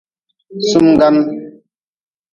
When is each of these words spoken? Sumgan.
Sumgan. 0.69 1.17